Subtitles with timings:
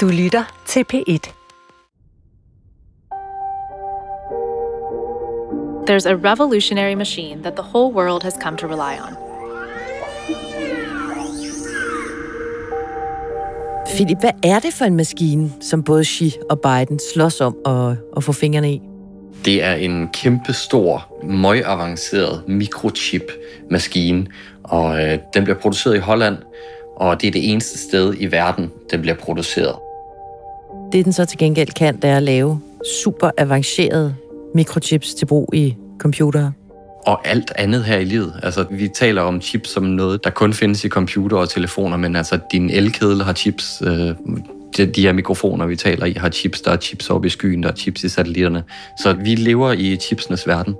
[0.00, 1.32] Du lytter til P1.
[5.88, 9.16] There's a revolutionary machine that the whole world has come to rely on.
[13.94, 17.96] Philip, hvad er det for en maskine, som både Xi og Biden slås om at,
[18.16, 18.82] at få fingrene i?
[19.44, 24.26] Det er en kæmpe stor, møgavanceret mikrochip-maskine,
[24.62, 26.36] og øh, den bliver produceret i Holland,
[26.96, 29.76] og det er det eneste sted i verden, den bliver produceret.
[30.92, 32.60] Det, den så til gengæld kan, det er at lave
[33.02, 34.14] super avancerede
[34.54, 36.52] mikrochips til brug i computere.
[37.06, 38.40] Og alt andet her i livet.
[38.42, 42.16] Altså, vi taler om chips som noget, der kun findes i computer og telefoner, men
[42.16, 43.82] altså, din elkedel har chips.
[43.86, 44.14] Øh,
[44.76, 46.60] de, de her mikrofoner, vi taler i, har chips.
[46.60, 48.64] Der er chips oppe i skyen, der er chips i satellitterne.
[49.02, 50.74] Så vi lever i chipsenes verden.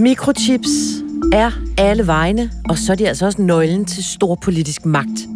[0.00, 0.97] Mikrochips
[1.32, 5.28] er alle vegne, og så er de altså også nøglen til stor politisk magt.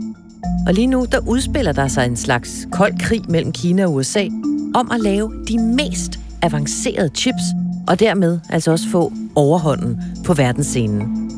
[0.67, 4.27] Og lige nu, der udspiller der sig en slags kold krig mellem Kina og USA
[4.75, 7.43] om at lave de mest avancerede chips,
[7.89, 11.31] og dermed altså også få overhånden på verdensscenen.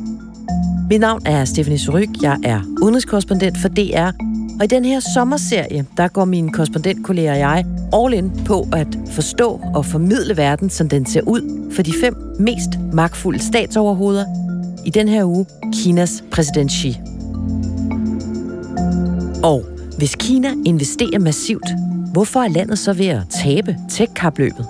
[0.91, 4.11] Mit navn er Stephanie Suryk, jeg er udenrigskorrespondent for DR,
[4.59, 8.99] og i den her sommerserie, der går mine korrespondentkolleger og jeg all in på at
[9.11, 14.44] forstå og formidle verden, som den ser ud for de fem mest magtfulde statsoverhoveder.
[14.87, 16.97] I den her uge, Kinas præsident Xi.
[19.43, 19.65] Og
[19.99, 21.69] hvis Kina investerer massivt,
[22.13, 24.67] hvorfor er landet så ved at tabe tech-kapløbet?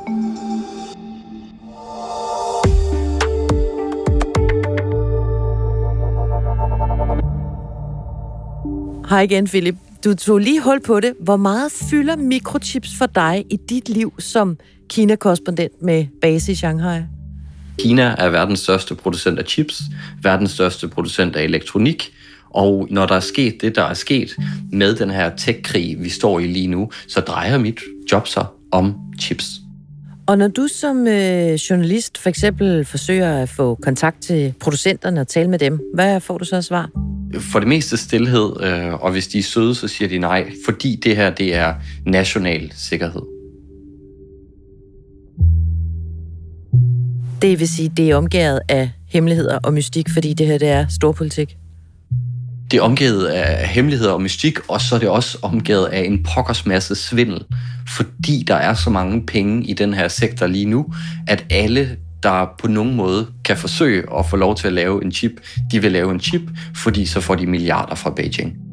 [9.09, 9.77] Hej igen, Philip.
[10.05, 11.15] Du tog lige hul på det.
[11.21, 17.14] Hvor meget fylder mikrochips for dig i dit liv som Kina-korrespondent med base i Shanghai?
[17.79, 19.83] Kina er verdens største producent af chips,
[20.23, 22.13] verdens største producent af elektronik,
[22.51, 24.37] og når der er sket det, der er sket
[24.73, 27.81] med den her tech-krig, vi står i lige nu, så drejer mit
[28.13, 29.47] job sig om chips.
[30.27, 35.29] Og når du som øh, journalist for eksempel forsøger at få kontakt til producenterne og
[35.29, 36.91] tale med dem, hvad får du så at svar?
[37.41, 41.01] For det meste stillhed, øh, og hvis de er søde, så siger de nej, fordi
[41.05, 41.75] det her det er
[42.07, 43.34] national sikkerhed.
[47.45, 50.87] Det vil sige, det er omgivet af hemmeligheder og mystik, fordi det her det er
[50.89, 51.57] storpolitik.
[52.71, 56.23] Det er omgivet af hemmeligheder og mystik, og så er det også omgivet af en
[56.23, 57.45] pokkers masse svindel,
[57.89, 60.87] fordi der er så mange penge i den her sektor lige nu,
[61.27, 65.13] at alle der på nogen måde kan forsøge at få lov til at lave en
[65.13, 65.33] chip,
[65.71, 66.43] de vil lave en chip,
[66.77, 68.64] fordi så får de milliarder fra Beijing.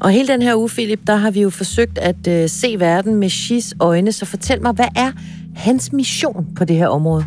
[0.00, 3.14] Og hele den her uge, Philip, der har vi jo forsøgt at øh, se verden
[3.14, 5.12] med Shis øjne, så fortæl mig, hvad er
[5.56, 7.26] hans mission på det her område?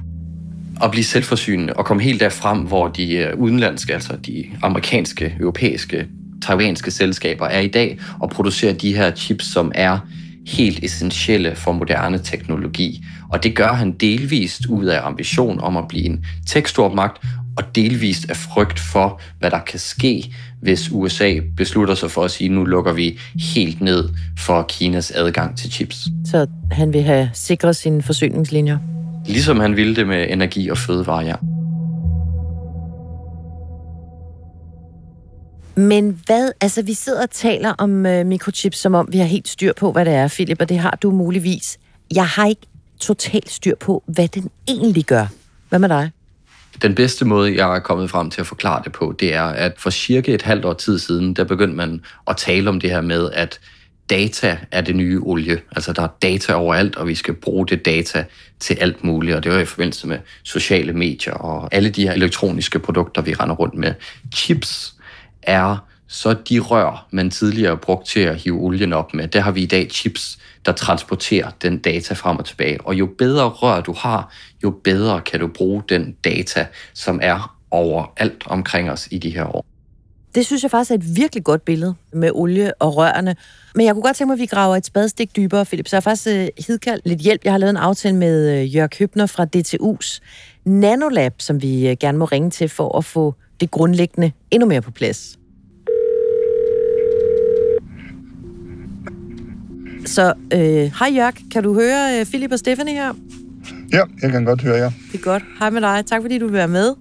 [0.84, 6.08] At blive selvforsynende og komme helt derfrem, hvor de øh, udenlandske, altså de amerikanske, europæiske,
[6.46, 10.00] taiwanske selskaber er i dag, og producere de her chips, som er
[10.48, 13.06] helt essentielle for moderne teknologi.
[13.30, 17.24] Og det gør han delvist ud af ambition om at blive en tekstormagt,
[17.60, 22.32] og delvist af frygt for, hvad der kan ske, hvis USA beslutter sig for at
[22.32, 23.20] sige, nu lukker vi
[23.56, 26.08] helt ned for Kinas adgang til chips.
[26.26, 28.78] Så han vil have sikret sine forsyningslinjer?
[29.26, 31.36] Ligesom han ville det med energi og fødevarer, ja.
[35.76, 39.48] Men hvad, altså vi sidder og taler om øh, mikrochips, som om vi har helt
[39.48, 41.78] styr på, hvad det er, Philip, og det har du muligvis.
[42.16, 42.68] Jeg har ikke
[43.00, 45.26] totalt styr på, hvad den egentlig gør.
[45.70, 46.12] Hvad med dig?
[46.82, 49.74] Den bedste måde, jeg er kommet frem til at forklare det på, det er, at
[49.78, 53.02] for cirka et halvt år tid siden, der begyndte man at tale om det her
[53.02, 53.60] med, at
[54.10, 55.62] data er det nye olie.
[55.72, 58.26] Altså der er data overalt, og vi skal bruge det data
[58.60, 59.36] til alt muligt.
[59.36, 63.34] Og det var i forbindelse med sociale medier og alle de her elektroniske produkter, vi
[63.34, 63.94] render rundt med.
[64.36, 64.94] Chips
[65.44, 69.52] er så de rør, man tidligere brugte til at hive olien op med, der har
[69.52, 72.82] vi i dag chips, der transporterer den data frem og tilbage.
[72.82, 74.34] Og jo bedre rør du har,
[74.64, 79.56] jo bedre kan du bruge den data, som er overalt omkring os i de her
[79.56, 79.66] år.
[80.36, 83.36] Det synes jeg faktisk er et virkelig godt billede med olie og rørene.
[83.76, 85.88] Men jeg kunne godt tænke mig, at vi graver et spadestik dybere, Philip.
[85.88, 87.42] Så jeg har faktisk øh, hidkaldt lidt hjælp.
[87.44, 90.20] Jeg har lavet en aftale med øh, Jørg Høbner fra DTU's
[90.66, 94.82] Nanolab, som vi øh, gerne må ringe til for at få det grundlæggende endnu mere
[94.82, 95.39] på plads.
[100.10, 100.60] Så øh,
[101.00, 103.14] hej Jørg, kan du høre øh, Philip og Stephanie her?
[103.94, 104.92] Ja, jeg kan godt høre jer.
[105.12, 105.44] Det er godt.
[105.60, 106.04] Hej med dig.
[106.06, 106.94] Tak fordi du vil være med.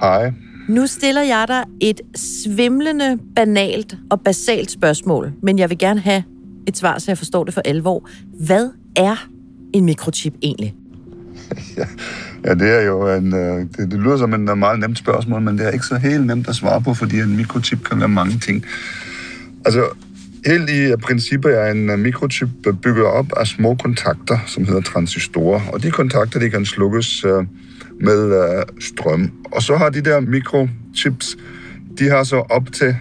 [0.00, 0.32] Hej.
[0.68, 6.22] Nu stiller jeg dig et svimlende, banalt og basalt spørgsmål, men jeg vil gerne have
[6.66, 8.08] et svar, så jeg forstår det for alvor.
[8.46, 9.28] Hvad er
[9.72, 10.74] en mikrochip egentlig?
[11.76, 11.86] ja,
[12.44, 15.58] Ja, det er jo en, øh, det, det lyder som en meget nemt spørgsmål, men
[15.58, 18.38] det er ikke så helt nemt at svare på, fordi en mikrochip kan være mange
[18.38, 18.64] ting.
[19.64, 19.84] Altså,
[20.46, 22.48] Heldige i princippet er en øh, mikrochip
[22.82, 25.60] bygget op af små kontakter, som hedder transistorer.
[25.72, 27.44] Og de kontakter, de kan slukkes øh,
[28.00, 29.30] med øh, strøm.
[29.52, 31.36] Og så har de der mikrochips,
[31.98, 32.96] de har så op til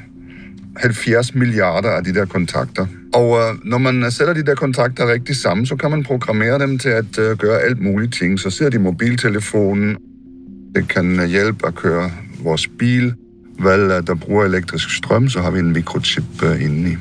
[0.78, 2.86] 70 milliarder af de der kontakter.
[3.14, 6.80] Og øh, når man sætter de der kontakter rigtigt sammen, så kan man programmere dem
[6.80, 8.40] til at øh, gøre alt muligt ting.
[8.40, 9.98] Så ser de mobiltelefonen,
[10.76, 13.14] det kan hjælpe at køre vores bil.
[13.60, 16.96] Vel, der bruger elektrisk strøm, så har vi en mikrochip øh, inde i.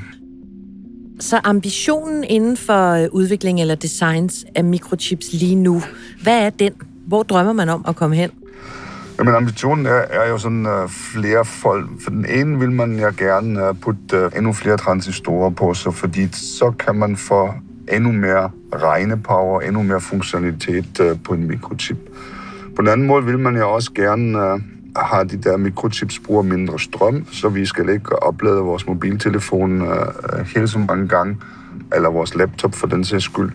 [1.21, 5.83] Så ambitionen inden for øh, udvikling eller designs af mikrochips lige nu,
[6.23, 6.73] hvad er den?
[7.07, 8.31] Hvor drømmer man om at komme hen?
[9.19, 11.89] Jamen, ambitionen er, er jo sådan uh, flere folk.
[12.03, 15.91] For den ene vil man ja gerne uh, putte uh, endnu flere transistorer på, så
[15.91, 17.55] fordi så kan man få
[17.93, 21.99] endnu mere regnepower, endnu mere funktionalitet uh, på en mikrochip.
[22.77, 24.61] På den anden måde vil man jo også gerne uh,
[24.97, 29.89] har de der mikrochips bruger mindre strøm, så vi skal ikke oplade vores mobiltelefon øh,
[29.99, 31.37] øh, hele så mange gange,
[31.95, 33.53] eller vores laptop for den sags skyld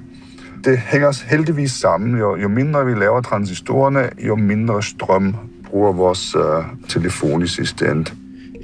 [0.66, 2.20] det hænger heldigvis sammen.
[2.20, 5.36] Jo, jo mindre vi laver transistorerne, jo mindre strøm
[5.70, 8.12] bruger vores øh, telefon i sidste ende.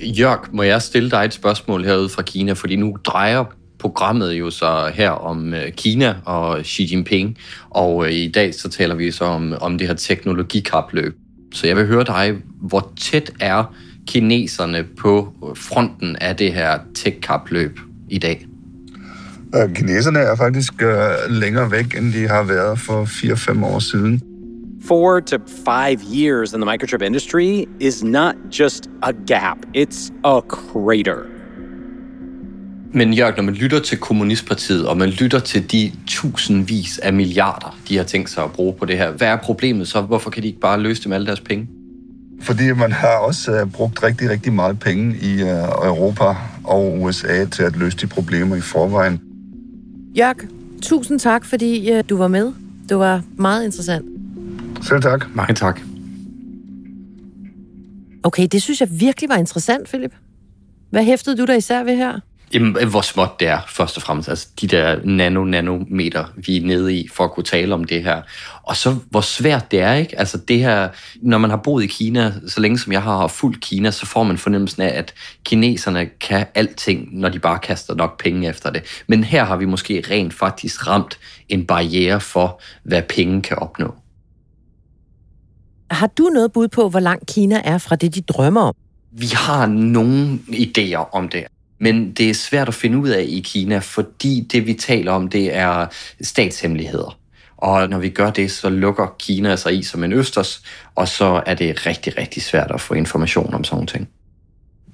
[0.04, 3.44] Jørg, må jeg stille dig et spørgsmål herude fra Kina, fordi nu drejer
[3.80, 7.38] programmet jo så her om øh, Kina og Xi Jinping,
[7.70, 11.18] og øh, i dag så taler vi så om, om det her teknologikapløb.
[11.54, 13.76] Så jeg vil høre dig, hvor tæt er
[14.08, 18.48] kineserne på fronten af det her tech-kapløb i dag?
[19.76, 24.22] Kineserne er faktisk uh, længere væk, end de har været for 4-5 år siden.
[24.88, 30.42] Four to five years in the microchip industry is not just a gap, it's a
[30.42, 31.31] crater.
[32.94, 37.78] Men Jørg, når man lytter til Kommunistpartiet, og man lytter til de tusindvis af milliarder,
[37.90, 40.02] de har tænkt sig at bruge på det her, hvad er problemet så?
[40.02, 41.68] Hvorfor kan de ikke bare løse det med alle deres penge?
[42.42, 45.50] Fordi man har også uh, brugt rigtig, rigtig meget penge i uh,
[45.88, 49.22] Europa og USA til at løse de problemer i forvejen.
[50.18, 50.36] Jørg,
[50.82, 52.54] tusind tak, fordi uh, du var med.
[52.90, 54.06] Det var meget interessant.
[54.82, 55.26] Selv tak.
[55.36, 55.82] Mange tak.
[58.24, 60.14] Okay, det synes jeg virkelig var interessant, Philip.
[60.90, 62.20] Hvad hæftede du der især ved her?
[62.54, 64.30] Jamen, hvor småt det er, først og fremmest.
[64.30, 68.22] Altså, de der nano-nanometer, vi er nede i, for at kunne tale om det her.
[68.64, 70.20] Og så, hvor svært det er, ikke?
[70.20, 70.90] Altså, det her,
[71.22, 74.24] når man har boet i Kina, så længe som jeg har fulgt Kina, så får
[74.24, 75.14] man fornemmelsen af, at
[75.44, 79.04] kineserne kan alting, når de bare kaster nok penge efter det.
[79.08, 81.20] Men her har vi måske rent faktisk ramt
[81.50, 83.96] en barriere for, hvad penge kan opnå.
[85.92, 88.74] Har du noget bud på, hvor langt Kina er fra det, de drømmer om?
[89.12, 91.44] Vi har nogle idéer om det.
[91.82, 95.28] Men det er svært at finde ud af i Kina, fordi det, vi taler om,
[95.28, 95.86] det er
[96.22, 97.18] statshemmeligheder.
[97.58, 100.62] Og når vi gør det, så lukker Kina sig i som en østers,
[100.96, 104.10] og så er det rigtig, rigtig svært at få information om sådan nogle ting.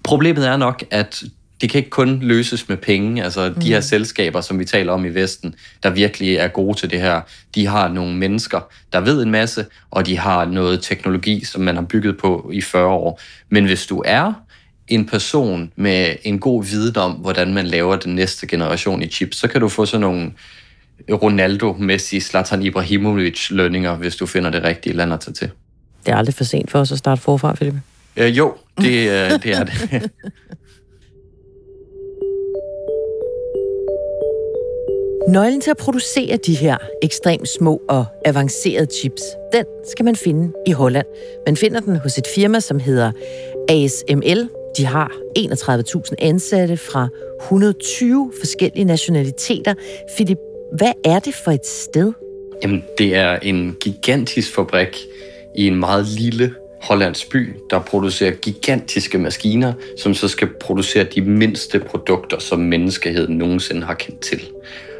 [0.03, 1.23] Problemet er nok, at
[1.61, 3.23] det kan ikke kun løses med penge.
[3.23, 3.81] Altså de her mm.
[3.81, 7.21] selskaber, som vi taler om i Vesten, der virkelig er gode til det her,
[7.55, 8.59] de har nogle mennesker,
[8.93, 12.61] der ved en masse, og de har noget teknologi, som man har bygget på i
[12.61, 13.21] 40 år.
[13.49, 14.33] Men hvis du er
[14.87, 19.37] en person med en god viden om, hvordan man laver den næste generation i chips,
[19.37, 20.31] så kan du få sådan nogle
[21.11, 25.49] Ronaldo, Messi, Zlatan Ibrahimovic lønninger, hvis du finder det rigtige land at tage til.
[26.05, 27.73] Det er aldrig for sent for os at starte forfra, Philip.
[28.17, 30.11] Øh, jo, det, øh, det er det.
[35.27, 39.21] Nøglen til at producere de her ekstremt små og avancerede chips,
[39.53, 41.05] den skal man finde i Holland.
[41.45, 43.11] Man finder den hos et firma, som hedder
[43.69, 44.49] ASML.
[44.77, 47.07] De har 31.000 ansatte fra
[47.43, 49.73] 120 forskellige nationaliteter.
[50.15, 50.37] Philip,
[50.77, 52.13] hvad er det for et sted?
[52.63, 54.97] Jamen, det er en gigantisk fabrik
[55.55, 61.21] i en meget lille hollandsk by, der producerer gigantiske maskiner, som så skal producere de
[61.21, 64.41] mindste produkter, som menneskeheden nogensinde har kendt til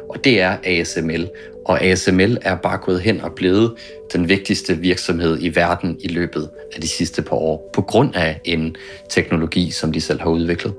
[0.08, 1.28] og det er ASML.
[1.68, 3.74] Og ASML er bare gået hen og blevet
[4.12, 8.40] den vigtigste virksomhed i verden i løbet af de sidste par år, på grund af
[8.44, 8.76] en
[9.10, 10.74] teknologi, som de selv har udviklet.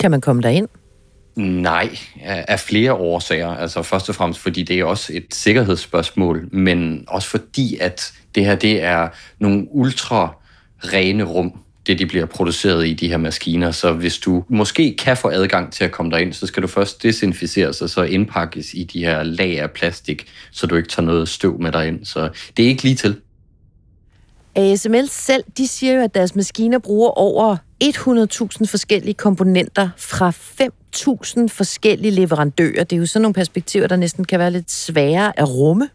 [0.00, 0.68] Kan man komme derind?
[1.36, 3.48] Nej, af flere årsager.
[3.48, 8.44] Altså først og fremmest, fordi det er også et sikkerhedsspørgsmål, men også fordi, at det
[8.44, 9.08] her det er
[9.38, 10.34] nogle ultra
[10.78, 11.52] rene rum,
[11.90, 13.70] det, de bliver produceret i de her maskiner.
[13.70, 17.02] Så hvis du måske kan få adgang til at komme derind, så skal du først
[17.02, 21.28] desinficeres og så indpakkes i de her lag af plastik, så du ikke tager noget
[21.28, 22.04] støv med dig ind.
[22.04, 23.16] Så det er ikke lige til.
[24.54, 31.48] ASML selv, de siger jo, at deres maskiner bruger over 100.000 forskellige komponenter fra 5.000
[31.48, 32.84] forskellige leverandører.
[32.84, 35.88] Det er jo sådan nogle perspektiver, der næsten kan være lidt svære at rumme.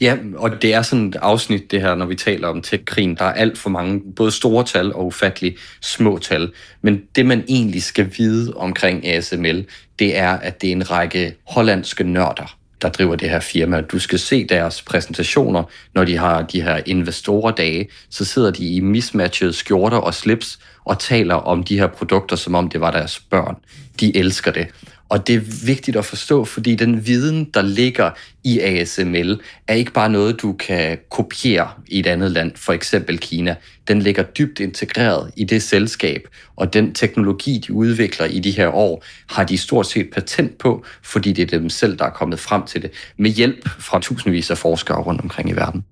[0.00, 3.14] Ja, og det er sådan et afsnit, det her, når vi taler om tech-krigen.
[3.14, 6.52] Der er alt for mange, både store tal og ufattelig små tal.
[6.82, 9.66] Men det, man egentlig skal vide omkring ASML,
[9.98, 13.80] det er, at det er en række hollandske nørder, der driver det her firma.
[13.80, 15.62] Du skal se deres præsentationer,
[15.94, 20.98] når de har de her investorerdage, så sidder de i mismatchede skjorter og slips og
[20.98, 23.56] taler om de her produkter, som om det var deres børn.
[24.00, 24.66] De elsker det.
[25.08, 28.10] Og det er vigtigt at forstå, fordi den viden, der ligger
[28.44, 33.18] i ASML, er ikke bare noget, du kan kopiere i et andet land, for eksempel
[33.18, 33.56] Kina.
[33.88, 38.68] Den ligger dybt integreret i det selskab, og den teknologi, de udvikler i de her
[38.68, 42.38] år, har de stort set patent på, fordi det er dem selv, der er kommet
[42.38, 45.84] frem til det, med hjælp fra tusindvis af forskere rundt omkring i verden.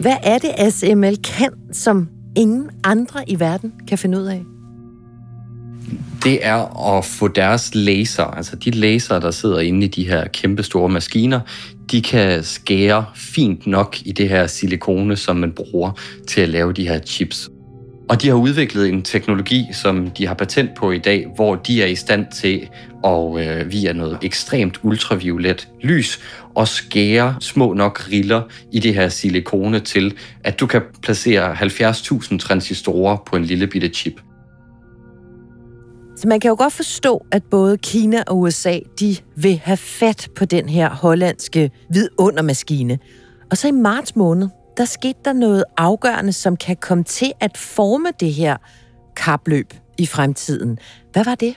[0.00, 4.57] Hvad er det, ASML kan, som ingen andre i verden kan finde ud af?
[6.24, 10.28] Det er at få deres laser, altså de laser, der sidder inde i de her
[10.28, 11.40] kæmpe store maskiner,
[11.90, 15.90] de kan skære fint nok i det her silikone, som man bruger
[16.26, 17.50] til at lave de her chips.
[18.08, 21.82] Og de har udviklet en teknologi, som de har patent på i dag, hvor de
[21.82, 22.68] er i stand til
[23.04, 26.20] at øh, via noget ekstremt ultraviolet lys
[26.54, 28.42] og skære små nok riller
[28.72, 30.14] i det her silikone til,
[30.44, 34.20] at du kan placere 70.000 transistorer på en lille bitte chip.
[36.18, 40.28] Så man kan jo godt forstå, at både Kina og USA, de vil have fat
[40.36, 42.98] på den her hollandske vidundermaskine.
[43.50, 47.56] Og så i marts måned, der skete der noget afgørende, som kan komme til at
[47.56, 48.56] forme det her
[49.16, 50.78] kapløb i fremtiden.
[51.12, 51.54] Hvad var det?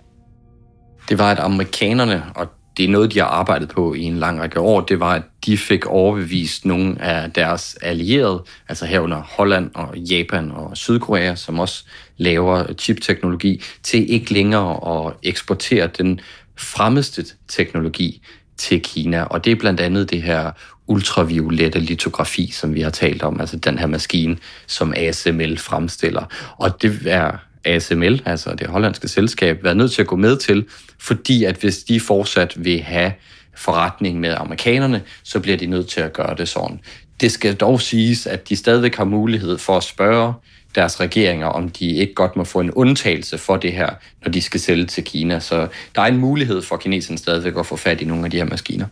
[1.10, 2.48] Det var, at amerikanerne, og
[2.78, 5.22] det er noget, de har arbejdet på i en lang række år, det var, at
[5.46, 11.60] de fik overbevist nogle af deres allierede, altså herunder Holland og Japan og Sydkorea, som
[11.60, 11.84] også
[12.18, 16.20] laver chipteknologi, til ikke længere at eksportere den
[16.58, 18.22] fremmeste teknologi
[18.58, 19.24] til Kina.
[19.24, 20.51] Og det er blandt andet det her
[20.88, 24.38] ultraviolette litografi, som vi har talt om, altså den her maskine,
[24.68, 26.25] som ASML fremstiller.
[26.58, 30.65] Og det er ASML, altså det hollandske selskab, været nødt til at gå med til,
[31.00, 33.13] fordi at hvis de fortsat vil have
[33.56, 36.80] forretning med amerikanerne, så bliver de nødt til at gøre det sådan.
[37.22, 40.34] Det skal dog siges, at de stadigvæk har mulighed for at spørge
[40.75, 43.89] deres regeringer, om de ikke godt må få en undtagelse for det her,
[44.24, 45.39] når de skal sælge til Kina.
[45.39, 48.38] Så der er en mulighed for kineserne stadigvæk at få fat i nogle af de
[48.38, 48.86] her maskiner.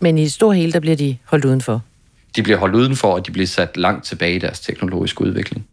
[0.00, 1.82] Men i det store hele, der bliver de holdt udenfor?
[2.36, 5.66] De bliver holdt udenfor, og de bliver sat langt tilbage i deres teknologiske udvikling.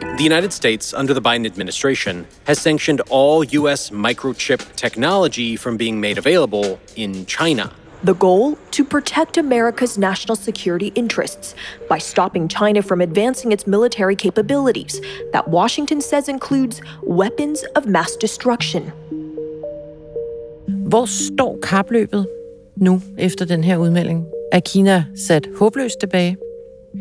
[0.00, 3.90] The United States, under the Biden administration, has sanctioned all U.S.
[3.90, 7.70] microchip technology from being made available in China.
[8.04, 8.56] The goal?
[8.70, 11.54] To protect America's national security interests
[11.88, 15.00] by stopping China from advancing its military capabilities,
[15.32, 18.92] that Washington says includes weapons of mass destruction.
[20.66, 22.26] Hvor står kapløbet
[22.76, 24.26] nu efter den her udmelding?
[24.52, 26.36] Er Kina sat håbløst tilbage?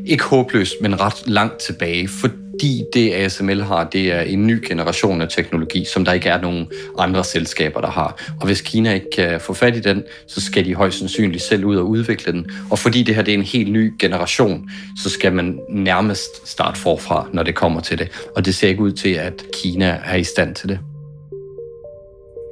[0.05, 4.67] Ikke håbløst, men ret langt tilbage, for fordi det ASML har, det er en ny
[4.67, 8.35] generation af teknologi, som der ikke er nogen andre selskaber, der har.
[8.39, 11.65] Og hvis Kina ikke kan få fat i den, så skal de højst sandsynligt selv
[11.65, 12.49] ud og udvikle den.
[12.71, 14.69] Og fordi det her det er en helt ny generation,
[15.03, 18.11] så skal man nærmest starte forfra, når det kommer til det.
[18.35, 20.79] Og det ser ikke ud til, at Kina er i stand til det.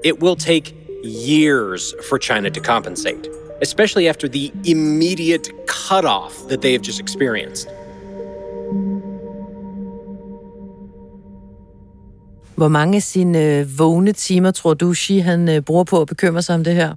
[0.06, 0.76] It will take
[1.30, 3.30] years for China to compensate,
[3.62, 7.85] especially after the immediate cutoff that they have just experienced.
[12.56, 16.08] Hvor mange af sine øh, vågne timer tror du, Xi han øh, bruger på at
[16.08, 16.96] bekymre sig om det her?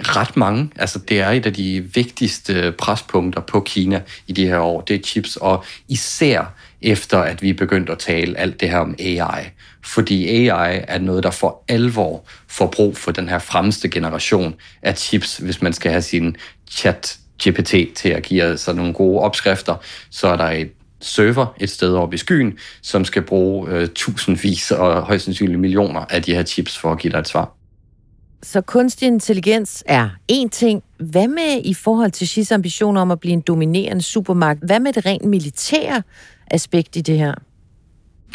[0.00, 0.70] Ret mange.
[0.76, 4.80] Altså, det er et af de vigtigste øh, prespunkter på Kina i de her år.
[4.80, 8.78] Det er chips, og især efter, at vi er begyndt at tale alt det her
[8.78, 9.50] om AI.
[9.84, 14.98] Fordi AI er noget, der for alvor får brug for den her fremste generation af
[14.98, 16.36] chips, hvis man skal have sin
[16.70, 17.18] chat
[17.48, 19.76] GPT til at give sig nogle gode opskrifter,
[20.10, 20.72] så er der et
[21.02, 26.00] server et sted oppe i skyen, som skal bruge øh, tusindvis og højst sandsynligt millioner
[26.10, 27.54] af de her chips for at give dig et svar.
[28.42, 30.82] Så kunstig intelligens er en ting.
[30.98, 34.60] Hvad med i forhold til Xis ambitioner om at blive en dominerende supermagt?
[34.66, 36.02] Hvad med det rent militære
[36.50, 37.34] aspekt i det her?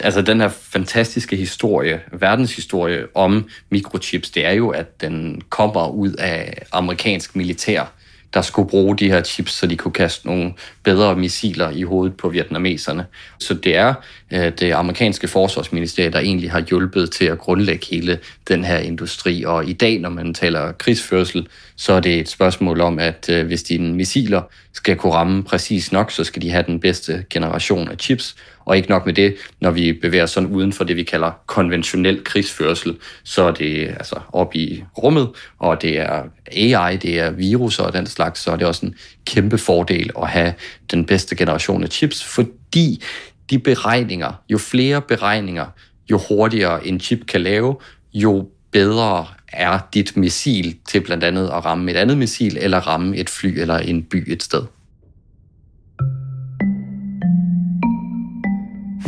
[0.03, 6.13] Altså den her fantastiske historie, verdenshistorie om mikrochips, det er jo, at den kommer ud
[6.13, 7.93] af amerikansk militær
[8.33, 10.53] der skulle bruge de her chips, så de kunne kaste nogle
[10.83, 13.05] bedre missiler i hovedet på vietnameserne.
[13.39, 13.93] Så det er
[14.31, 19.43] øh, det amerikanske forsvarsministerium, der egentlig har hjulpet til at grundlægge hele den her industri.
[19.43, 23.45] Og i dag, når man taler krigsførsel, så er det et spørgsmål om, at øh,
[23.45, 24.41] hvis dine missiler
[24.73, 28.35] skal kunne ramme præcis nok, så skal de have den bedste generation af chips.
[28.65, 31.31] Og ikke nok med det, når vi bevæger os sådan uden for det, vi kalder
[31.45, 35.29] konventionel krigsførsel, så er det altså op i rummet,
[35.59, 38.95] og det er AI, det er virus og den slags, så er det også en
[39.25, 40.53] kæmpe fordel at have
[40.91, 43.03] den bedste generation af chips, fordi
[43.49, 45.65] de beregninger, jo flere beregninger,
[46.11, 47.75] jo hurtigere en chip kan lave,
[48.13, 53.17] jo bedre er dit missil til blandt andet at ramme et andet missil, eller ramme
[53.17, 54.63] et fly eller en by et sted.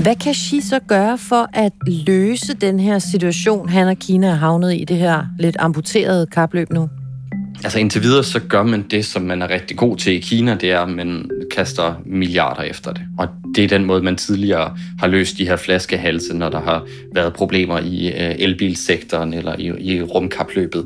[0.04, 4.34] Hvad kan Xi så gøre for at løse den her situation, han og Kina er
[4.34, 6.90] havnet i det her lidt amputerede kapløb nu?
[7.64, 10.56] Altså indtil videre, så gør man det, som man er rigtig god til i Kina,
[10.56, 13.02] det er, at man kaster milliarder efter det.
[13.18, 16.88] Og det er den måde, man tidligere har løst de her flaskehalse, når der har
[17.14, 20.86] været problemer i øh, elbilsektoren eller i, i rumkapløbet.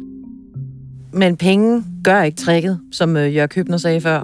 [1.14, 4.24] Men penge gør ikke tricket, som øh, Jørg Købner sagde før.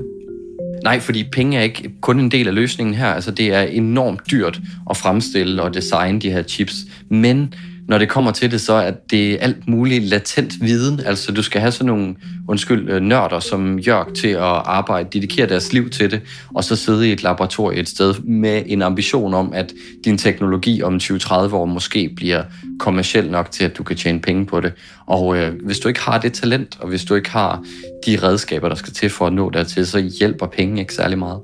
[0.84, 3.08] Nej, fordi penge er ikke kun en del af løsningen her.
[3.08, 6.76] Altså, det er enormt dyrt at fremstille og designe de her chips.
[7.10, 7.54] Men
[7.90, 11.00] når det kommer til det, så er det alt muligt latent viden.
[11.00, 12.16] Altså, du skal have sådan nogle,
[12.48, 16.22] undskyld, øh, nørder som Jørg til at arbejde, dedikere deres liv til det,
[16.56, 19.74] og så sidde i et laboratorium et sted med en ambition om, at
[20.06, 22.44] din teknologi om 20-30 år måske bliver
[22.80, 24.74] kommersiel nok til, at du kan tjene penge på det.
[25.06, 27.64] Og øh, hvis du ikke har det talent, og hvis du ikke har
[28.06, 31.40] de redskaber, der skal til for at nå dertil, så hjælper penge ikke særlig meget.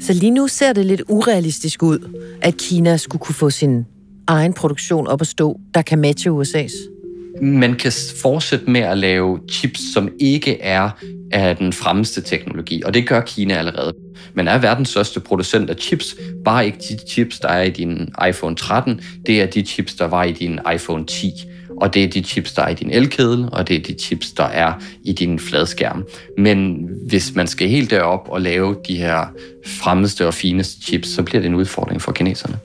[0.00, 1.98] Så lige nu ser det lidt urealistisk ud,
[2.42, 3.84] at Kina skulle kunne få sin
[4.26, 6.92] egen produktion op at stå, der kan matche USA's?
[7.42, 7.92] Man kan
[8.22, 10.90] fortsætte med at lave chips, som ikke er
[11.32, 13.94] af den fremmeste teknologi, og det gør Kina allerede.
[14.34, 18.08] Man er verdens største producent af chips, bare ikke de chips, der er i din
[18.28, 21.32] iPhone 13, det er de chips, der var i din iPhone 10
[21.76, 24.32] og det er de chips, der er i din elkedel, og det er de chips,
[24.32, 24.72] der er
[25.04, 26.04] i din fladskærm.
[26.38, 29.26] Men hvis man skal helt derop og lave de her
[29.66, 32.58] fremmeste og fineste chips, så bliver det en udfordring for kineserne.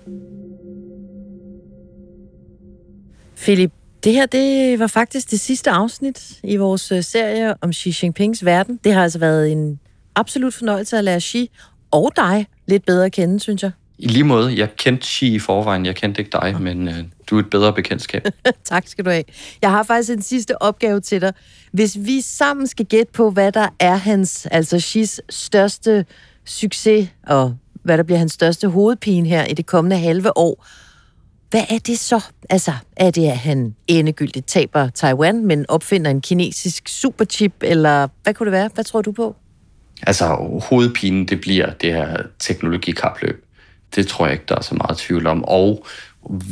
[3.41, 3.71] Philip,
[4.03, 8.45] det her det var faktisk det sidste afsnit i vores øh, serie om Xi Jinpings
[8.45, 8.79] verden.
[8.83, 9.79] Det har altså været en
[10.15, 11.51] absolut fornøjelse at lære Xi
[11.91, 13.71] og dig lidt bedre at kende, synes jeg.
[13.97, 16.95] I lige måde, jeg kendte Xi i forvejen, jeg kendte ikke dig, men øh,
[17.29, 18.25] du er et bedre bekendtskab.
[18.63, 19.23] tak skal du have.
[19.61, 21.33] Jeg har faktisk en sidste opgave til dig.
[21.71, 26.05] Hvis vi sammen skal gætte på, hvad der er hans, altså Xi's største
[26.45, 30.65] succes, og hvad der bliver hans største hovedpine her i det kommende halve år,
[31.51, 32.23] hvad er det så?
[32.49, 38.33] Altså, er det, at han endegyldigt taber Taiwan, men opfinder en kinesisk superchip, eller hvad
[38.33, 38.69] kunne det være?
[38.73, 39.35] Hvad tror du på?
[40.01, 40.25] Altså,
[40.69, 43.45] hovedpinen, det bliver det her teknologikapløb.
[43.95, 45.45] Det tror jeg ikke, der er så meget tvivl om.
[45.45, 45.85] Og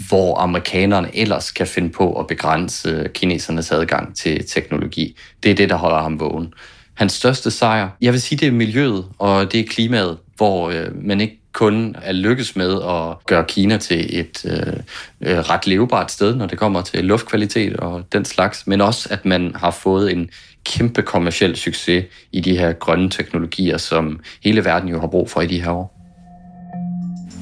[0.09, 5.17] hvor amerikanerne ellers kan finde på at begrænse kinesernes adgang til teknologi.
[5.43, 6.53] Det er det, der holder ham vågen.
[6.93, 11.05] Hans største sejr, jeg vil sige, det er miljøet, og det er klimaet, hvor øh,
[11.05, 14.73] man ikke kun er lykkes med at gøre Kina til et øh,
[15.21, 19.25] øh, ret levebart sted, når det kommer til luftkvalitet og den slags, men også at
[19.25, 20.29] man har fået en
[20.65, 25.41] kæmpe kommersiel succes i de her grønne teknologier, som hele verden jo har brug for
[25.41, 25.95] i de her år.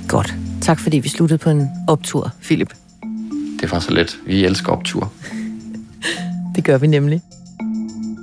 [0.07, 0.33] Godt.
[0.61, 2.73] Tak fordi vi sluttede på en optur, Philip.
[3.61, 4.17] Det var så let.
[4.25, 5.13] Vi elsker optur.
[6.55, 7.21] det gør vi nemlig.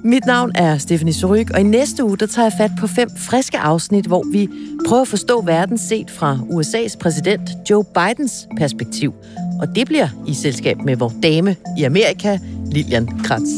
[0.05, 3.09] Mit navn er Stephanie Suryk, og i næste uge der tager jeg fat på fem
[3.19, 4.49] friske afsnit, hvor vi
[4.87, 9.15] prøver at forstå verden set fra USA's præsident Joe Bidens perspektiv.
[9.61, 13.51] Og det bliver i selskab med vores dame i Amerika, Lilian Kratz.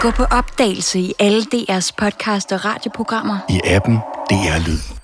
[0.00, 3.38] Gå på opdagelse i alle DR's podcast og radioprogrammer.
[3.48, 3.96] I appen
[4.30, 5.01] DR Lyd.